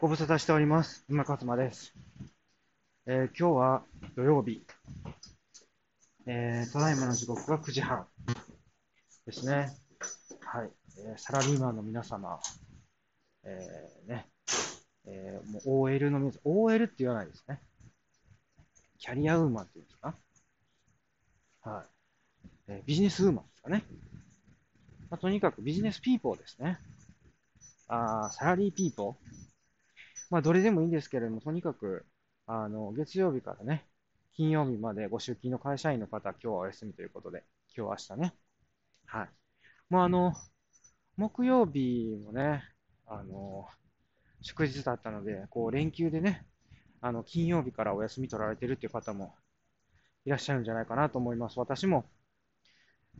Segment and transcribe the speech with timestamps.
[0.00, 1.04] ご無沙汰しております。
[1.08, 1.92] 今勝間です。
[3.06, 3.82] えー今日は
[4.16, 4.64] 土曜日。
[6.26, 8.06] えーただいまの時刻が9時半
[9.26, 9.72] ですね。
[10.40, 10.70] はい。
[10.98, 12.38] えーサラリーマンの皆様、
[13.44, 14.26] えーね、
[15.06, 17.60] えーもう OL の皆さん、OL って言わないですね。
[18.98, 20.14] キャリアウーマンっていうんですか？
[21.62, 21.86] はい。
[22.68, 23.84] えービジネスウーマンですかね。
[25.10, 26.78] まあ、とにかくビジネスピーポーですね。
[27.88, 29.27] あサラリーピーポー。
[30.30, 32.06] まあ、どれでもいいんですけれども、とにかく、
[32.46, 33.86] あの、月曜日からね、
[34.34, 37.44] 金曜日までご出勤の会社員の方、今日はお休みということで、
[37.76, 38.34] 今日、明日ね。
[39.06, 39.30] はい。
[39.90, 40.34] もうあの、
[41.16, 42.64] 木曜日もね、
[43.06, 43.68] あの、
[44.42, 46.46] 祝日だったので、こう、連休でね、
[47.02, 49.34] あの、金曜日からお休み取られてるっていう方も
[50.26, 51.58] いらっしゃるんじゃないかなと思います。
[51.60, 52.06] 私も、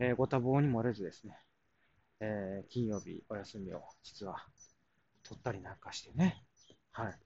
[0.00, 1.38] えーご多忙に漏れずですね、
[2.20, 4.36] えー金曜日お休みを実は
[5.24, 6.44] 取ったりなんかしてね。
[6.98, 7.18] はい。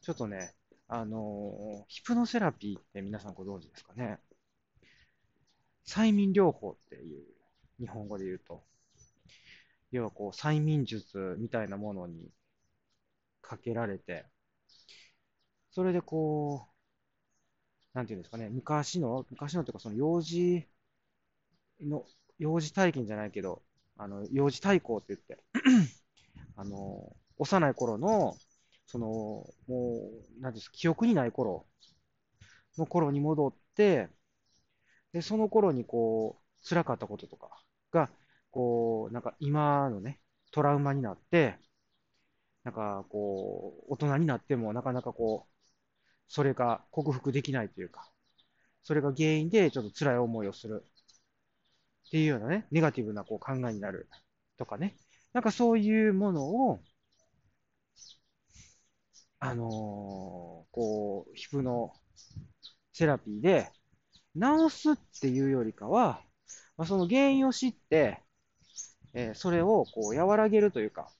[0.00, 0.54] ちょっとね、
[0.88, 4.18] あのーヒプノセラピーって皆さんご存知ですかね？
[5.86, 7.24] 催眠療法っていう、
[7.80, 8.62] 日本語で言うと。
[9.90, 12.30] 要はこう、催眠術みたいなものに
[13.40, 14.26] かけられて、
[15.70, 16.76] それでこう、
[17.94, 20.68] なんていうんですかね、昔の、昔のというかその幼児
[21.80, 22.04] の、
[22.38, 23.62] 幼児体験じゃないけど、
[23.96, 25.38] あの、幼児対抗って言って、
[26.56, 28.36] あの、幼い頃の、
[28.86, 29.06] その、
[29.68, 31.66] もう、なんです、記憶にない頃
[32.78, 34.08] の頃に戻って、
[35.12, 37.50] で、その頃にこう、辛かったこととか
[37.90, 38.10] が、
[38.50, 40.20] こう、なんか今のね、
[40.52, 41.58] トラウマになって、
[42.64, 45.52] なんかこう、大人になってもなかなかこう、
[46.28, 48.10] それが克服できないというか、
[48.84, 50.84] それが原因でちょっと辛い思いをする。
[52.08, 54.08] っていうようなね、ネガティブなこう考えになる
[54.56, 54.96] とかね、
[55.32, 56.80] なんかそういうものを、
[59.38, 59.68] あのー
[60.72, 61.92] こう、皮膚の
[62.92, 63.70] セラピーで
[64.36, 66.22] 治すっていうよりかは、
[66.76, 68.22] まあ、その原因を知って、
[69.14, 71.10] えーそれをこう和らげるというか、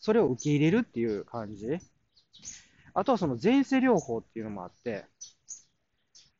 [0.00, 1.66] それを受け入れるっていう感じ。
[2.94, 5.04] あとはその前世療法っていうのもあって、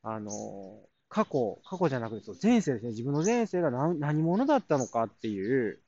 [0.02, 5.80] あのー過去、過去じゃなくて前世ですね、自分の前世が何何者だったのかっていう、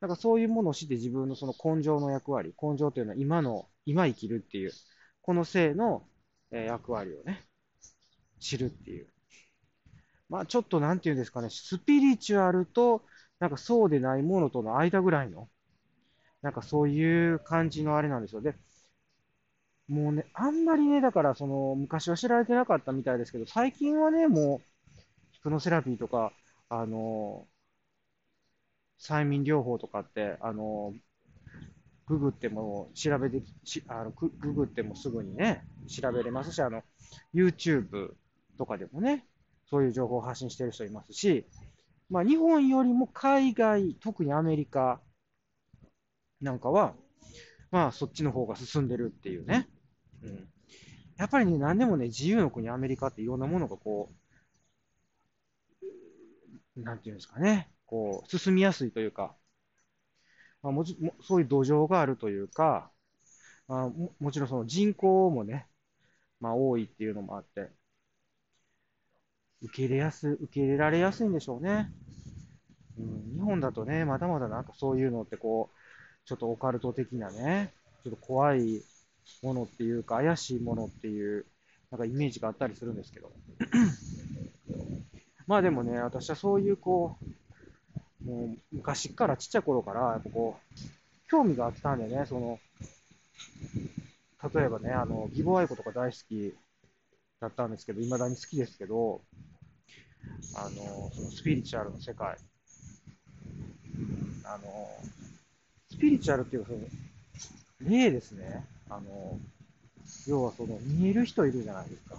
[0.00, 4.72] なんかそういうものを知って自分のその根性の役割、根性というのは今の、今生きるっていう、
[5.22, 6.06] この性の、
[6.50, 7.46] 役割をね、
[8.40, 9.08] 知るっていう。
[10.28, 13.02] まあちょっとなんていうんですかね、スピリチュアルと、
[13.38, 15.48] なんかそうでないものとの間ぐらいの、
[16.42, 18.40] なんかそういう感じのあれなんですよ。
[18.42, 18.54] で、
[19.88, 24.92] もうね、あんまりね、だからその昔は知られてなかったみたいですけど、最近はね、もう、
[25.32, 26.32] ヒプノセラピーとか、
[26.68, 27.46] あの、
[28.98, 30.94] 催眠療法とかって、あの、
[32.12, 36.82] ググっても調べてき、あのググってもすぐにね、調べれますし、あの、
[37.34, 38.10] YouTube
[38.58, 39.24] とかでもね、
[39.70, 41.46] そういう情報を発信してる人いますし、
[42.10, 45.00] まあ日本よりも海外、特にアメリカ
[46.42, 46.94] なんかは、
[47.70, 49.68] まあそっちの方が進んでるっていうね。
[50.22, 50.48] うん。
[51.16, 54.12] やっぱりね、何でもね、自由の国アメリカっていろんなものがこ
[56.76, 59.34] う、なんていうんですかね、こう、進みやすいというか、
[60.62, 62.90] まあ、もちもそういう土壌があるというか、
[63.68, 65.66] まあ、ももちろんその人口もね、
[66.40, 67.70] まあ多いっていうのもあって、
[69.62, 71.90] 受け入れやす、受け入れられやすいんでしょうね。
[72.98, 75.76] うん、日本だとね、まだまだなんかそういうのってこう、
[76.26, 77.72] ちょっとオカルト的なね、
[78.04, 78.82] ちょっと怖い
[79.42, 81.46] ものっていうか、怪しいものっていう、
[81.90, 83.32] なんかイメージがあったりするんですけど。
[85.46, 87.41] まあでもね、私はそういうこう、
[88.24, 90.78] もう昔からちっちゃい頃から、やっぱこう、
[91.28, 92.58] 興味があったんでね、その、
[94.54, 96.54] 例えばね、あの、義母愛子とか大好き
[97.40, 99.20] だったんですけど、未だに好きですけど、
[100.54, 102.36] あの、そのスピリチュアルの世界、
[104.44, 104.88] あの、
[105.90, 106.80] スピリチュアルっていうか、その、
[107.80, 108.64] 霊ですね。
[108.88, 109.38] あの、
[110.26, 112.16] 要はその、見える人いるじゃないですか。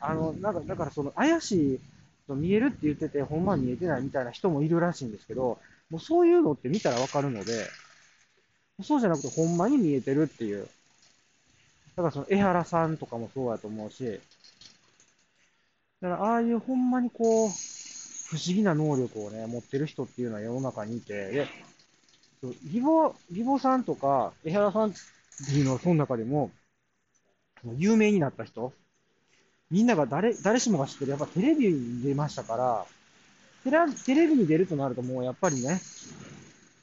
[0.00, 1.80] あの、なんか、だからその、怪しい、
[2.28, 5.58] 見えるって言ってて、ほんまは見えてないみたいな人もいるらしいんですけど、
[5.90, 7.66] もうそういうのって見たらわかるので、
[8.82, 10.68] そうじゃなくて、ほんまに見えてるっていう。
[11.96, 14.20] だからその、江原さんとかもそうだと思うし、
[16.00, 21.46] だから、ああいうほんまにこう、不思議な能力をね、持ってる人っていうのは世の中にいて、で、
[22.42, 24.94] 義母、義母さんとか、江原さんっ
[25.46, 26.50] ていうのはその中でも、
[27.76, 28.72] 有名になった人、
[29.72, 32.86] みんなが誰、誰しもが知ってる、やっぱテレビに出ましたから、
[33.64, 35.80] テレテレビに出るとなるともうやっぱりね、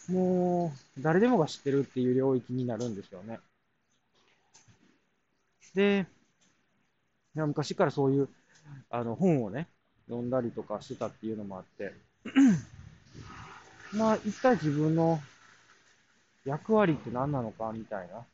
[0.10, 3.40] もう誰でもが知ってるっていう領域になるんですよね。
[5.76, 6.08] で、
[7.36, 8.30] 昔からそういう
[8.90, 9.68] あの本をね、
[10.08, 11.94] 読んだりとかしてたっていうのもあって、
[13.94, 15.22] まあ、一体自分の
[16.44, 18.26] 役割って何なのかみたいな、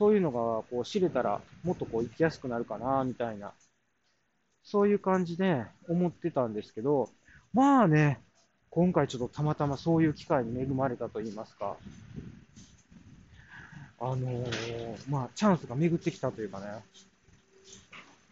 [0.00, 3.52] そういうのがこう知れたらもっとこう生きやすくなるかなみたいな、
[4.62, 7.10] そういう感じで思ってたんですけど、
[7.52, 8.24] まあね、
[8.70, 11.76] 今回ちょっとたまたまそういう機会に恵まれたと言いますか、
[14.00, 16.66] あのーまあ、チャンスが巡ってきたというかね、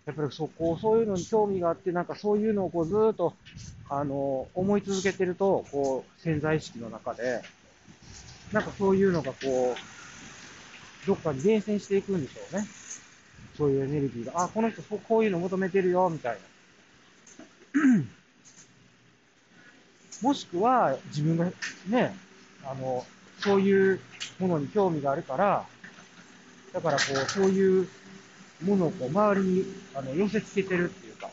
[0.06, 3.35] やっぱりそこ、そういうのに興味があって、なんかそういうのをこうずっと、
[3.91, 7.43] あのー思い続けてると、こう、潜在意識の中で、
[8.53, 10.07] なんかそういうのがこう、
[11.08, 12.66] どっかに伝染していくんでしょうね。
[13.56, 16.38] そういうエネルギーが、あ、この人こういうの求めてるよ、みたい
[17.75, 18.05] な。
[20.20, 21.46] もしくは、自分が
[21.88, 22.14] ね、
[22.62, 23.06] あの、
[23.38, 24.00] そういう
[24.38, 25.64] ものに興味があるから、
[26.75, 27.88] だからこう、そういう
[28.62, 29.64] ものをこう周りに
[29.94, 31.31] あの寄せつけてるっていうか、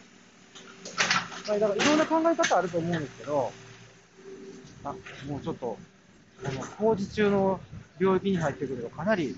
[1.47, 3.51] はい、だからいろんな考え方あると思うんですけど、
[4.85, 4.95] あ、
[5.27, 5.77] もうちょっと、こ
[6.53, 7.59] の工事中の
[7.99, 9.35] 領域に入ってくるとかなり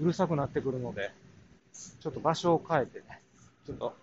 [0.00, 1.10] うるさくなってくるので、
[2.00, 3.20] ちょっと場所を変えてね、
[3.66, 3.94] ちょっと、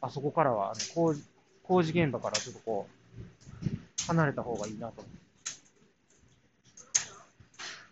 [0.00, 1.22] あそこからはあの工事
[1.62, 5.04] 工事現場からちょっとこう、離れた方がいいなと。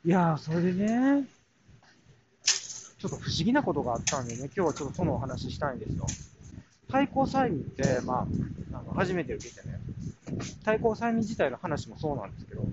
[0.05, 1.25] いやー、それでね、
[2.45, 6.07] ちょっと不思議なことがあったんでね、今日はちょっとそのお話ししたいんですよ。
[6.91, 8.27] 対抗催眠って、ま
[8.73, 9.81] あ、あの初めて受けてね、
[10.65, 12.65] 対抗催眠自体の話もそうなんですけど、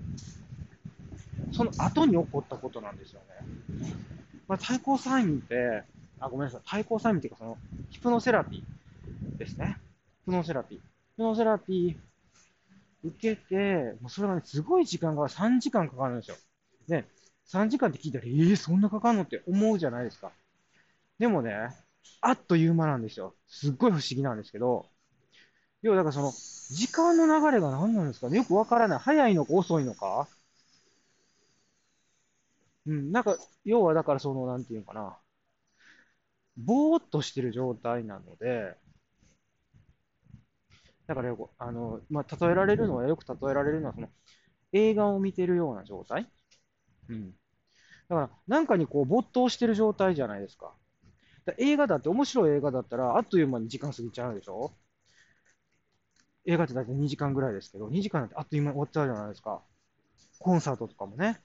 [1.52, 3.86] その後に起こったことなんですよね。
[4.46, 5.84] まあ、対抗催眠って、
[6.20, 7.58] あ、ごめんなさい、対抗催眠っていうか、その、
[7.90, 9.78] ヒプノセラピーですね。
[10.20, 10.78] ヒプノセラピー。
[10.78, 10.84] ヒ
[11.16, 16.36] プノセラピー受けて、もうそれがね、すごい時間が3時間かかるんですよ。
[16.88, 17.06] ね、
[17.48, 20.32] 3時間って聞いたら、えー、そんなかかんのって思うじゃないですか。
[21.18, 21.52] でもね、
[22.20, 23.34] あっという間なんですよ。
[23.48, 24.86] すっごい不思議なんですけど、
[25.82, 26.32] 要はだからその、
[26.70, 28.98] 時間の流れが何なんですかねよくわからない。
[28.98, 30.28] 早いのか遅いのか
[32.88, 35.16] うん、なんか、要はだからその、なんていうのかな。
[36.58, 38.76] ぼーっとしてる状態なので、
[41.06, 44.08] だからよく、あの、まあ、例えられるのは、よく例えられるのは、その、
[44.72, 46.28] 映画を見てるような状態
[47.08, 47.32] うん。
[48.08, 50.74] だから、なんかにこう、没頭してる状態じゃないですか。
[51.46, 54.72] だ映画だって、面白い映画だったら、あっという間に時間過ぎちゃうでしょ
[56.46, 59.62] 映画って大体2時間ぐらいですけど、2時間なんてあっという間に終わっちゃうじゃないですか。
[60.40, 61.42] コンサートとかもね。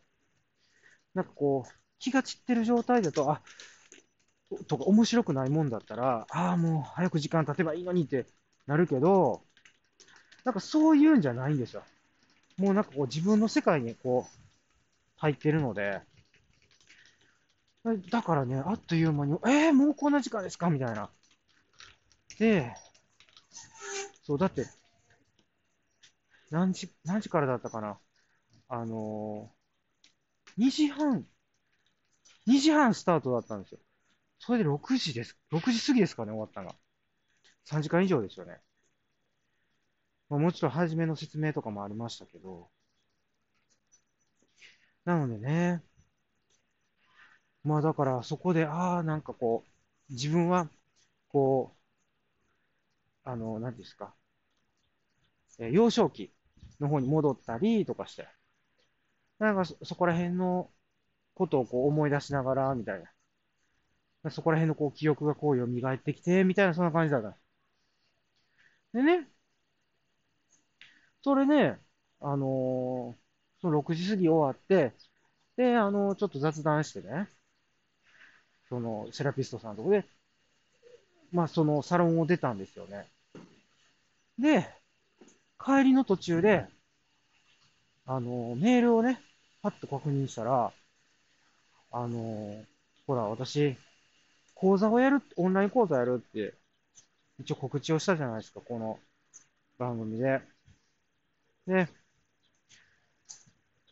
[1.14, 3.42] なんかこう、気が散ってる状態だと、あ、
[4.68, 8.28] とか面白くないもんだったら、ああ、もう早く時間経てばいいのにって
[8.68, 9.42] なるけど、
[10.44, 11.84] なんかそういうんじゃないんですよ。
[12.58, 14.40] もうなんかこう自分の世界にこう
[15.18, 16.02] 入ってるので、
[18.10, 20.70] だからね、あっという間に、えー、もうこんな時間ですか？
[20.70, 21.10] みたいな。
[22.40, 22.74] で、
[24.24, 24.66] そう、だって、
[26.50, 28.00] 何時、何時からだったかな？
[28.70, 29.53] あの、
[30.58, 31.28] 2時半、
[32.48, 33.80] 2時半スタートだったんですよ。
[34.40, 35.38] それで6時です。
[35.52, 36.76] 6時過ぎですかね、終わったのが。
[37.66, 38.62] 3時間以上ですよね。
[40.28, 42.70] まあ、もちろん、初めの説明とかもありましたけど。
[45.06, 45.84] なのでね、
[47.64, 49.64] まあだからそこで、ああ、なんかこ
[50.10, 50.70] う、自分は、
[51.30, 51.76] こ
[53.26, 54.16] う、あの、何ですか、
[55.58, 56.32] えー幼少期
[56.80, 58.28] の方に戻ったりとかして、
[59.40, 60.72] なんかそそこら辺の
[61.36, 63.04] ことをこう思い出しながら、みたい
[64.24, 64.32] な。
[64.32, 67.38] そこら辺のこう記憶がこう蘇ってきて、みたいなそんな感じだった。
[68.94, 69.28] でね、
[71.24, 71.80] それね、
[72.22, 73.24] あのー
[73.62, 74.94] その6時過ぎ終わって、
[75.56, 77.30] で、あのちょっと雑談してね、
[78.68, 80.06] そのセラピストさんのとこで、
[81.34, 83.10] まあそのサロンを出たんですよね。
[84.38, 84.68] で、
[85.60, 86.68] 帰りの途中で、
[88.06, 89.20] あのメールをね、
[89.62, 90.72] パッと確認したら、
[91.92, 92.66] あの
[93.08, 93.78] ほら、私、
[94.56, 96.56] 講座をやる、オンライン講座やるって、
[97.40, 99.00] 一応告知をしたじゃないですか、この
[99.80, 100.42] 番組で。
[101.68, 101.88] で、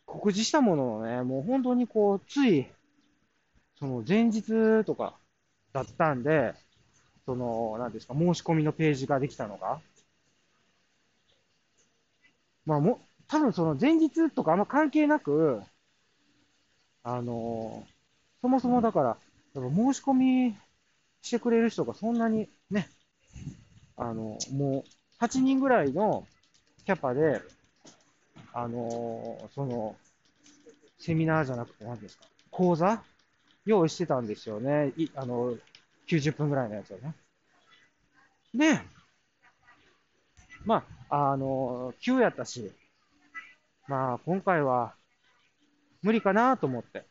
[0.05, 2.67] 告知したもののね、もう本当にこう、つい、
[3.75, 5.19] その前日とか
[5.73, 6.53] だったんで、
[7.25, 9.81] その、なんですか、申し込みのページができたのが。
[12.65, 12.99] まあも、
[13.31, 15.61] 多分その前日とかあんま関係なく、
[17.01, 17.87] あの
[18.41, 19.05] そもそもだから、
[19.55, 20.57] やっぱ申し込み
[21.21, 22.89] してくれる人がそんなにね、
[23.95, 26.27] あの、もう8人ぐらいの
[26.85, 27.41] キャパで、
[28.51, 29.95] あのその、
[30.99, 33.01] セミナーじゃなくて何ですか、講座
[33.65, 34.91] 用意してたんですよね。
[34.97, 35.55] いあの、
[36.09, 37.15] 90分ぐらいのやつをね。
[38.53, 38.77] で、
[40.65, 42.73] まあ、あの、急やったし、
[43.91, 44.95] まあ、今回は
[46.01, 47.05] 無理かなと思って。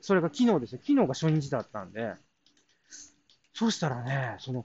[0.00, 0.80] それが昨日ですよ。
[0.80, 2.14] 昨日が初日だったんで、
[3.52, 4.64] そしたらね、その、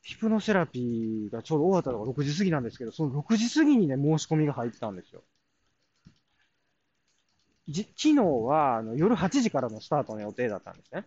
[0.00, 5.22] ヒプノセラピーがちょうど終わったのが6時過ぎなんですけど、その6時過ぎにね、申し込みが入ったんですよ。
[7.68, 11.06] じ昨日はあの夜8時からのスタートの予定だったんですね。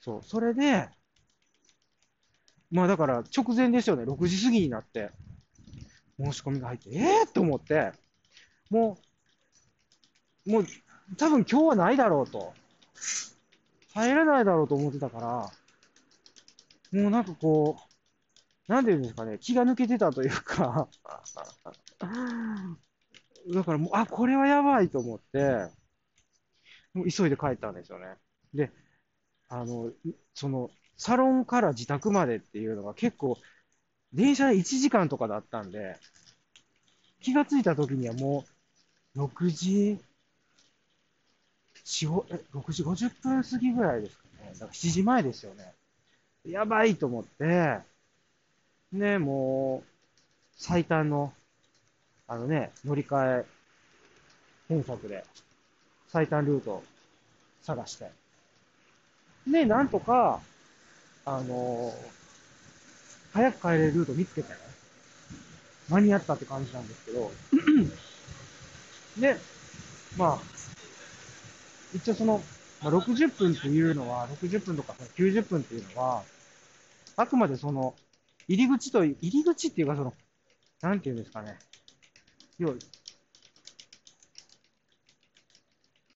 [0.00, 0.22] そう。
[0.22, 0.90] それで、
[2.70, 4.04] まあだから直前ですよね。
[4.04, 5.10] 6時過ぎになって、
[6.18, 7.92] 申し込みが入って、ええー、と思って、
[8.70, 8.98] も
[10.46, 10.66] う、もう
[11.16, 12.52] 多分今日はないだろうと。
[13.94, 15.50] 入れないだろうと思ってたか
[16.92, 17.78] ら、もうなんかこ
[18.68, 20.88] う、なんていうんですかね、気が抜けてたというか
[23.52, 25.70] だからもう、あ、これはやばいと思って、
[26.92, 28.06] もう急いで帰ったんですよね。
[28.52, 28.70] で、
[29.48, 29.92] あの、
[30.34, 33.38] その、サロンから自宅までっていうのが結構、
[34.12, 35.96] 電車で1時間とかだったんで、
[37.20, 38.44] 気がついた時にはも
[39.14, 39.98] う、6時、
[41.84, 44.52] 4、5え、6時50分過ぎぐらいですかね。
[44.52, 45.72] だから7時前ですよね。
[46.44, 47.78] やばいと思って、
[48.92, 49.88] ね、もう、
[50.56, 51.32] 最短の
[52.28, 53.46] あのね、乗り換え
[54.66, 55.24] 検索で
[56.08, 56.82] 最短ルート
[57.62, 58.10] 探して。
[59.46, 60.40] で、なんとか、
[61.24, 62.15] あのー、
[63.36, 64.58] 早く帰れるルート見つけたよ。
[65.90, 67.30] 間に合ったって感じなんですけど。
[69.20, 69.36] で、
[70.16, 70.40] まあ、
[71.94, 72.42] 一応その、
[72.82, 76.22] まあ、60分っていうのは、60分とか90分っていうのは、
[77.16, 77.94] あくまでその、
[78.48, 80.14] 入り口と、入り口っていうかその、
[80.80, 81.58] なんていうんですかね。
[82.58, 82.74] 要は